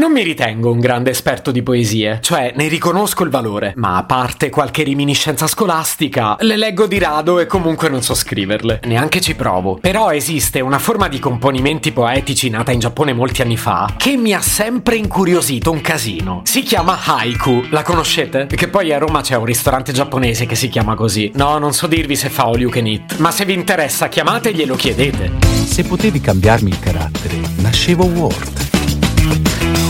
Non 0.00 0.12
mi 0.12 0.22
ritengo 0.22 0.72
un 0.72 0.80
grande 0.80 1.10
esperto 1.10 1.50
di 1.50 1.62
poesie, 1.62 2.20
cioè 2.22 2.54
ne 2.56 2.68
riconosco 2.68 3.22
il 3.22 3.28
valore, 3.28 3.74
ma 3.76 3.98
a 3.98 4.04
parte 4.04 4.48
qualche 4.48 4.82
riminiscenza 4.82 5.46
scolastica, 5.46 6.36
le 6.40 6.56
leggo 6.56 6.86
di 6.86 6.98
rado 6.98 7.38
e 7.38 7.44
comunque 7.44 7.90
non 7.90 8.00
so 8.00 8.14
scriverle, 8.14 8.80
neanche 8.84 9.20
ci 9.20 9.34
provo. 9.34 9.76
Però 9.78 10.10
esiste 10.10 10.60
una 10.60 10.78
forma 10.78 11.06
di 11.06 11.18
componimenti 11.18 11.92
poetici 11.92 12.48
nata 12.48 12.72
in 12.72 12.78
Giappone 12.78 13.12
molti 13.12 13.42
anni 13.42 13.58
fa 13.58 13.92
che 13.98 14.16
mi 14.16 14.32
ha 14.32 14.40
sempre 14.40 14.96
incuriosito 14.96 15.70
un 15.70 15.82
casino. 15.82 16.40
Si 16.44 16.62
chiama 16.62 16.98
haiku, 17.04 17.64
la 17.68 17.82
conoscete? 17.82 18.46
Che 18.46 18.68
poi 18.68 18.94
a 18.94 18.98
Roma 18.98 19.20
c'è 19.20 19.36
un 19.36 19.44
ristorante 19.44 19.92
giapponese 19.92 20.46
che 20.46 20.54
si 20.54 20.70
chiama 20.70 20.94
così. 20.94 21.30
No, 21.34 21.58
non 21.58 21.74
so 21.74 21.86
dirvi 21.86 22.16
se 22.16 22.30
fa 22.30 22.44
all 22.44 22.58
you 22.58 22.70
can 22.70 22.86
eat, 22.86 23.18
ma 23.18 23.30
se 23.30 23.44
vi 23.44 23.52
interessa 23.52 24.08
chiamate 24.08 24.48
e 24.48 24.54
glielo 24.54 24.76
chiedete. 24.76 25.32
Se 25.66 25.84
potevi 25.84 26.22
cambiarmi 26.22 26.70
il 26.70 26.80
carattere, 26.80 27.38
nascevo 27.56 28.06
Ward. 28.06 29.89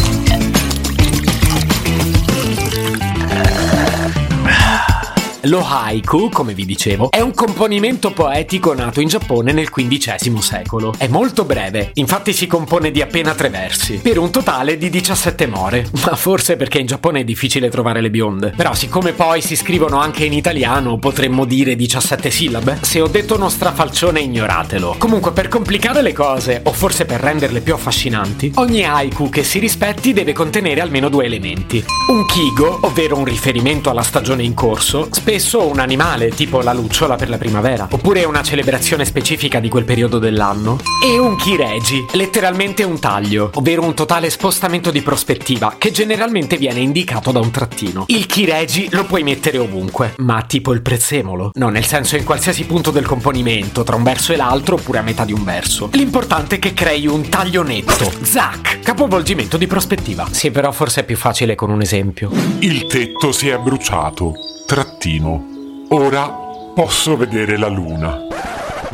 Lo 5.45 5.65
haiku, 5.65 6.29
come 6.29 6.53
vi 6.53 6.65
dicevo, 6.65 7.09
è 7.09 7.19
un 7.19 7.33
componimento 7.33 8.11
poetico 8.11 8.75
nato 8.75 9.01
in 9.01 9.07
Giappone 9.07 9.51
nel 9.51 9.71
XV 9.71 10.37
secolo. 10.37 10.93
È 10.95 11.07
molto 11.07 11.45
breve, 11.45 11.89
infatti 11.95 12.31
si 12.31 12.45
compone 12.45 12.91
di 12.91 13.01
appena 13.01 13.33
tre 13.33 13.49
versi, 13.49 13.95
per 13.95 14.19
un 14.19 14.29
totale 14.29 14.77
di 14.77 14.91
17 14.91 15.47
more. 15.47 15.89
Ma 16.05 16.15
forse 16.15 16.57
perché 16.57 16.77
in 16.77 16.85
Giappone 16.85 17.21
è 17.21 17.23
difficile 17.23 17.69
trovare 17.69 18.01
le 18.01 18.11
bionde. 18.11 18.53
Però 18.55 18.75
siccome 18.75 19.13
poi 19.13 19.41
si 19.41 19.55
scrivono 19.55 19.99
anche 19.99 20.25
in 20.25 20.33
italiano, 20.33 20.99
potremmo 20.99 21.45
dire 21.45 21.75
17 21.75 22.29
sillabe. 22.29 22.77
Se 22.81 23.01
ho 23.01 23.07
detto 23.07 23.35
uno 23.35 23.49
strafalcione, 23.49 24.19
ignoratelo. 24.19 24.97
Comunque, 24.99 25.31
per 25.31 25.47
complicare 25.47 26.03
le 26.03 26.13
cose, 26.13 26.61
o 26.65 26.71
forse 26.71 27.05
per 27.05 27.19
renderle 27.19 27.61
più 27.61 27.73
affascinanti, 27.73 28.51
ogni 28.57 28.83
haiku 28.83 29.29
che 29.29 29.43
si 29.43 29.57
rispetti 29.57 30.13
deve 30.13 30.33
contenere 30.33 30.81
almeno 30.81 31.09
due 31.09 31.25
elementi. 31.25 31.83
Un 32.09 32.27
kigo, 32.27 32.81
ovvero 32.83 33.17
un 33.17 33.25
riferimento 33.25 33.89
alla 33.89 34.03
stagione 34.03 34.43
in 34.43 34.53
corso, 34.53 35.07
spesso 35.09 35.29
un 35.31 35.79
animale, 35.79 36.29
tipo 36.29 36.61
la 36.61 36.73
lucciola 36.73 37.15
per 37.15 37.29
la 37.29 37.37
primavera, 37.37 37.87
oppure 37.89 38.25
una 38.25 38.43
celebrazione 38.43 39.05
specifica 39.05 39.59
di 39.59 39.69
quel 39.69 39.85
periodo 39.85 40.19
dell'anno, 40.19 40.77
e 41.01 41.17
un 41.17 41.37
kireji, 41.37 42.07
letteralmente 42.13 42.83
un 42.83 42.99
taglio, 42.99 43.49
ovvero 43.53 43.83
un 43.83 43.93
totale 43.93 44.29
spostamento 44.29 44.91
di 44.91 45.01
prospettiva, 45.01 45.75
che 45.77 45.91
generalmente 45.91 46.57
viene 46.57 46.79
indicato 46.79 47.31
da 47.31 47.39
un 47.39 47.49
trattino. 47.51 48.03
Il 48.07 48.25
kireji 48.25 48.89
lo 48.91 49.05
puoi 49.05 49.23
mettere 49.23 49.57
ovunque, 49.57 50.15
ma 50.17 50.41
tipo 50.41 50.73
il 50.73 50.81
prezzemolo. 50.81 51.51
No, 51.53 51.69
nel 51.69 51.85
senso 51.85 52.17
in 52.17 52.23
qualsiasi 52.23 52.65
punto 52.65 52.91
del 52.91 53.05
componimento, 53.05 53.83
tra 53.83 53.95
un 53.95 54.03
verso 54.03 54.33
e 54.33 54.35
l'altro, 54.35 54.75
oppure 54.75 54.99
a 54.99 55.03
metà 55.03 55.23
di 55.23 55.33
un 55.33 55.43
verso. 55.43 55.89
L'importante 55.93 56.57
è 56.57 56.59
che 56.59 56.73
crei 56.73 57.07
un 57.07 57.29
taglio 57.29 57.63
netto. 57.63 58.11
Zac! 58.21 58.79
Capovolgimento 58.81 59.57
di 59.57 59.67
prospettiva. 59.67 60.27
Sì, 60.31 60.51
però 60.51 60.71
forse 60.71 61.01
è 61.01 61.05
più 61.05 61.15
facile 61.15 61.55
con 61.55 61.69
un 61.69 61.81
esempio. 61.81 62.31
Il 62.59 62.85
tetto 62.87 63.31
si 63.31 63.47
è 63.47 63.57
bruciato. 63.57 64.33
Trattino. 64.71 65.85
Ora 65.89 66.29
posso 66.73 67.17
vedere 67.17 67.57
la 67.57 67.67
luna. 67.67 68.21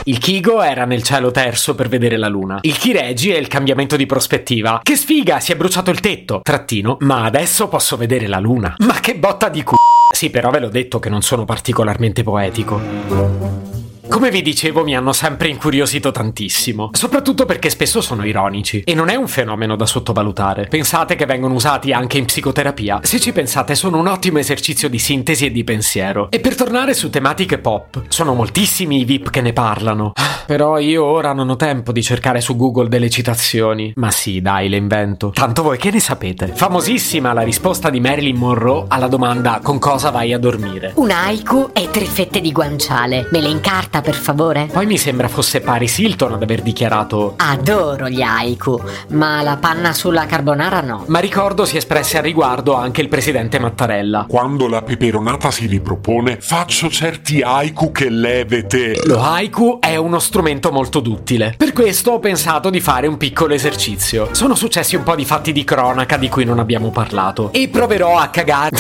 Il 0.06 0.18
Kigo 0.18 0.64
era 0.64 0.86
nel 0.86 1.04
cielo 1.04 1.30
terzo 1.30 1.76
per 1.76 1.88
vedere 1.88 2.18
la 2.18 2.28
luna. 2.28 2.58
Il 2.62 2.76
Kireji 2.76 3.30
è 3.30 3.38
il 3.38 3.48
cambiamento 3.48 3.96
di 3.96 4.08
prospettiva. 4.08 4.80
Che 4.82 4.96
sfiga, 4.96 5.40
si 5.40 5.52
è 5.52 5.56
bruciato 5.56 5.92
il 5.92 6.00
tetto. 6.00 6.40
Trattino, 6.42 6.98
ma 7.02 7.26
adesso 7.26 7.68
posso 7.68 7.96
vedere 7.96 8.26
la 8.26 8.40
luna. 8.40 8.74
Ma 8.80 9.00
che 9.00 9.18
botta 9.18 9.50
di 9.50 9.64
c***o. 9.64 9.76
Sì, 10.16 10.32
però 10.32 10.50
ve 10.50 10.62
l'ho 10.62 10.70
detto 10.70 10.98
che 10.98 11.10
non 11.10 11.22
sono 11.22 11.46
particolarmente 11.46 12.24
poetico. 12.24 13.67
Come 14.10 14.32
vi 14.32 14.42
dicevo, 14.42 14.84
mi 14.84 14.96
hanno 14.96 15.12
sempre 15.12 15.50
incuriosito 15.50 16.12
tantissimo, 16.12 16.90
soprattutto 16.94 17.46
perché 17.46 17.70
spesso 17.70 18.02
sono 18.02 18.26
ironici 18.26 18.82
e 18.82 18.94
non 18.96 19.10
è 19.10 19.16
un 19.16 19.28
fenomeno 19.28 19.76
da 19.76 19.86
sottovalutare. 19.86 20.68
Pensate 20.68 21.16
che 21.16 21.26
vengono 21.26 21.54
usati 21.54 21.92
anche 21.92 22.18
in 22.18 22.26
psicoterapia. 22.26 23.02
Se 23.04 23.20
ci 23.20 23.32
pensate, 23.34 23.76
sono 23.76 24.00
un 24.00 24.08
ottimo 24.08 24.40
esercizio 24.40 24.90
di 24.90 24.98
sintesi 24.98 25.46
e 25.46 25.52
di 25.52 25.64
pensiero. 25.64 26.32
E 26.32 26.40
per 26.40 26.56
tornare 26.56 26.94
su 26.94 27.10
tematiche 27.10 27.60
pop, 27.60 28.04
sono 28.08 28.34
moltissimi 28.34 29.02
i 29.02 29.06
VIP 29.06 29.30
che 29.30 29.42
ne 29.42 29.54
parlano. 29.54 30.14
Però 30.48 30.80
io 30.80 31.04
ora 31.04 31.34
non 31.34 31.50
ho 31.50 31.58
tempo 31.58 31.92
di 31.92 32.02
cercare 32.02 32.40
su 32.40 32.56
Google 32.56 32.88
delle 32.88 33.10
citazioni. 33.10 33.92
Ma 33.96 34.10
sì, 34.12 34.42
dai, 34.42 34.70
le 34.70 34.78
invento. 34.78 35.32
Tanto 35.32 35.62
voi 35.62 35.78
che 35.78 35.92
ne 35.92 36.00
sapete? 36.00 36.48
Famosissima 36.48 37.34
la 37.34 37.42
risposta 37.42 37.90
di 37.90 38.00
Marilyn 38.00 38.38
Monroe 38.38 38.86
alla 38.88 39.08
domanda 39.08 39.60
con 39.62 39.78
cosa 39.78 40.10
vai 40.10 40.32
a 40.32 40.40
dormire. 40.40 40.94
Un 40.96 41.12
haiku 41.12 41.72
e 41.74 41.90
tre 41.92 42.06
fette 42.06 42.40
di 42.40 42.54
guanciale. 42.54 43.28
Me 43.32 43.42
le 43.42 43.50
incarta 43.50 43.97
per 44.02 44.16
favore? 44.16 44.68
Poi 44.72 44.86
mi 44.86 44.98
sembra 44.98 45.28
fosse 45.28 45.62
Paris 45.62 45.98
Hilton 45.98 46.34
ad 46.34 46.44
aver 46.44 46.62
dichiarato 46.62 47.34
Adoro 47.38 48.10
gli 48.10 48.22
haiku, 48.22 48.82
ma 49.10 49.42
la 49.42 49.58
panna 49.58 49.94
sulla 49.94 50.26
carbonara 50.26 50.82
no. 50.82 51.04
Ma 51.08 51.20
ricordo 51.20 51.66
si 51.66 51.78
espresse 51.78 52.18
al 52.18 52.24
riguardo 52.24 52.74
anche 52.74 53.02
il 53.02 53.08
presidente 53.08 53.60
Mattarella. 53.60 54.26
Quando 54.28 54.68
la 54.68 54.82
peperonata 54.82 55.52
si 55.52 55.66
ripropone, 55.68 56.38
faccio 56.40 56.90
certi 56.90 57.42
haiku 57.42 57.92
che 57.92 58.10
levete. 58.10 59.02
Lo 59.06 59.22
haiku 59.22 59.80
è 59.80 59.96
uno 59.96 60.20
strumento 60.20 60.72
molto 60.72 61.00
duttile. 61.00 61.54
Per 61.58 61.74
questo 61.74 62.12
ho 62.12 62.20
pensato 62.20 62.70
di 62.70 62.80
fare 62.80 63.08
un 63.08 63.18
piccolo 63.18 63.54
esercizio. 63.54 64.30
Sono 64.32 64.56
successi 64.56 64.96
un 64.96 65.04
po' 65.04 65.16
di 65.16 65.26
fatti 65.26 65.52
di 65.52 65.64
cronaca 65.64 66.18
di 66.18 66.30
cui 66.30 66.46
non 66.46 66.60
abbiamo 66.60 66.90
parlato. 66.90 67.52
E 67.54 67.70
proverò 67.70 68.18
a 68.18 68.28
cagare. 68.28 68.78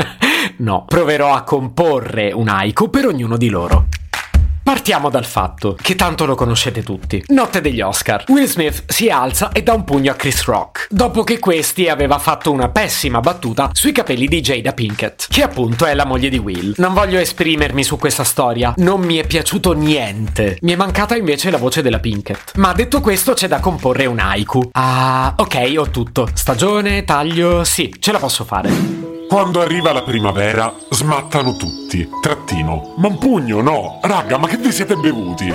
no, 0.58 0.84
proverò 0.86 1.34
a 1.34 1.42
comporre 1.42 2.32
un 2.32 2.48
haiku 2.48 2.90
per 2.90 3.06
ognuno 3.06 3.36
di 3.36 3.48
loro. 3.48 3.86
Partiamo 4.70 5.10
dal 5.10 5.24
fatto 5.24 5.76
che 5.82 5.96
tanto 5.96 6.26
lo 6.26 6.36
conoscete 6.36 6.84
tutti. 6.84 7.20
Notte 7.30 7.60
degli 7.60 7.80
Oscar. 7.80 8.22
Will 8.28 8.46
Smith 8.46 8.84
si 8.86 9.08
alza 9.08 9.50
e 9.50 9.64
dà 9.64 9.72
un 9.72 9.82
pugno 9.82 10.12
a 10.12 10.14
Chris 10.14 10.44
Rock, 10.44 10.86
dopo 10.90 11.24
che 11.24 11.40
questi 11.40 11.88
aveva 11.88 12.20
fatto 12.20 12.52
una 12.52 12.68
pessima 12.68 13.18
battuta 13.18 13.70
sui 13.72 13.90
capelli 13.90 14.28
di 14.28 14.40
Jada 14.40 14.72
Pinkett, 14.72 15.26
che 15.28 15.42
appunto 15.42 15.86
è 15.86 15.94
la 15.94 16.06
moglie 16.06 16.28
di 16.28 16.38
Will. 16.38 16.74
Non 16.76 16.94
voglio 16.94 17.18
esprimermi 17.18 17.82
su 17.82 17.98
questa 17.98 18.22
storia, 18.22 18.72
non 18.76 19.00
mi 19.00 19.16
è 19.16 19.26
piaciuto 19.26 19.72
niente. 19.72 20.58
Mi 20.60 20.74
è 20.74 20.76
mancata 20.76 21.16
invece 21.16 21.50
la 21.50 21.58
voce 21.58 21.82
della 21.82 21.98
Pinkett. 21.98 22.54
Ma 22.54 22.72
detto 22.72 23.00
questo 23.00 23.32
c'è 23.32 23.48
da 23.48 23.58
comporre 23.58 24.06
un 24.06 24.20
haiku. 24.20 24.68
Ah, 24.74 25.34
ok, 25.36 25.72
ho 25.78 25.90
tutto. 25.90 26.28
Stagione, 26.32 27.02
taglio, 27.02 27.64
sì, 27.64 27.92
ce 27.98 28.12
la 28.12 28.20
posso 28.20 28.44
fare. 28.44 29.08
Quando 29.30 29.60
arriva 29.60 29.92
la 29.92 30.02
primavera, 30.02 30.74
smattano 31.00 31.56
tutti. 31.56 32.06
Trattino. 32.20 32.92
Ma 32.98 33.08
un 33.08 33.16
pugno 33.16 33.62
no. 33.62 34.00
Raga, 34.02 34.36
ma 34.36 34.46
che 34.46 34.58
vi 34.58 34.70
siete 34.70 34.96
bevuti? 34.96 35.50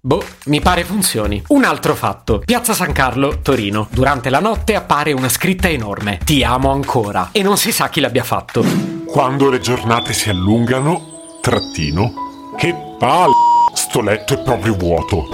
Boh, 0.00 0.24
mi 0.46 0.60
pare 0.60 0.84
funzioni. 0.84 1.42
Un 1.48 1.64
altro 1.64 1.94
fatto. 1.94 2.40
Piazza 2.42 2.72
San 2.72 2.92
Carlo, 2.92 3.40
Torino. 3.42 3.88
Durante 3.90 4.30
la 4.30 4.40
notte 4.40 4.74
appare 4.74 5.12
una 5.12 5.28
scritta 5.28 5.68
enorme. 5.68 6.18
Ti 6.24 6.42
amo 6.42 6.70
ancora. 6.70 7.28
E 7.32 7.42
non 7.42 7.58
si 7.58 7.72
sa 7.72 7.90
chi 7.90 8.00
l'abbia 8.00 8.24
fatto. 8.24 8.64
Quando 9.06 9.50
le 9.50 9.60
giornate 9.60 10.14
si 10.14 10.30
allungano, 10.30 11.38
trattino. 11.42 12.54
Che 12.56 12.74
palle. 12.98 13.34
Sto 13.74 14.00
letto 14.00 14.32
è 14.32 14.42
proprio 14.42 14.74
vuoto. 14.74 15.28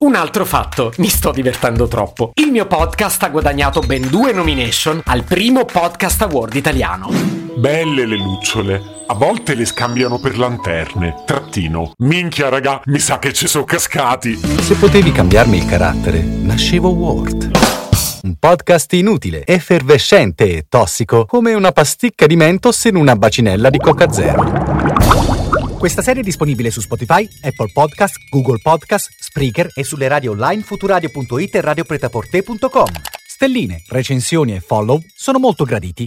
Un 0.00 0.14
altro 0.14 0.44
fatto, 0.44 0.92
mi 0.98 1.08
sto 1.08 1.32
divertendo 1.32 1.88
troppo. 1.88 2.32
Il 2.34 2.50
mio 2.50 2.66
podcast 2.66 3.22
ha 3.22 3.30
guadagnato 3.30 3.80
ben 3.80 4.06
due 4.10 4.32
nomination 4.32 5.00
al 5.06 5.24
primo 5.24 5.64
podcast 5.64 6.20
award 6.20 6.54
italiano. 6.54 7.45
Belle 7.56 8.04
le 8.04 8.16
lucciole. 8.18 8.82
A 9.06 9.14
volte 9.14 9.54
le 9.54 9.64
scambiano 9.64 10.18
per 10.18 10.36
lanterne. 10.36 11.22
Trattino. 11.24 11.92
Minchia, 12.00 12.50
raga, 12.50 12.82
mi 12.84 12.98
sa 12.98 13.18
che 13.18 13.32
ci 13.32 13.48
sono 13.48 13.64
cascati. 13.64 14.36
Se 14.36 14.74
potevi 14.74 15.10
cambiarmi 15.10 15.56
il 15.56 15.64
carattere, 15.64 16.20
nascevo 16.20 16.90
Ward. 16.90 17.50
Un 18.24 18.34
podcast 18.38 18.92
inutile, 18.92 19.46
effervescente 19.46 20.54
e 20.54 20.66
tossico, 20.68 21.24
come 21.24 21.54
una 21.54 21.72
pasticca 21.72 22.26
di 22.26 22.36
mentos 22.36 22.84
in 22.84 22.96
una 22.96 23.16
bacinella 23.16 23.70
di 23.70 23.78
Coca 23.78 24.12
Zero. 24.12 24.44
Questa 25.78 26.02
serie 26.02 26.20
è 26.20 26.24
disponibile 26.24 26.70
su 26.70 26.82
Spotify, 26.82 27.26
Apple 27.40 27.70
Podcast, 27.72 28.16
Google 28.30 28.58
Podcast, 28.60 29.08
Spreaker 29.18 29.70
e 29.72 29.82
sulle 29.82 30.08
radio 30.08 30.32
online 30.32 30.60
futuradio.it 30.60 31.54
e 31.54 31.60
radiopretaporte.com. 31.62 32.90
Stelline, 33.26 33.82
recensioni 33.88 34.54
e 34.54 34.60
follow 34.60 35.00
sono 35.14 35.38
molto 35.38 35.64
graditi. 35.64 36.06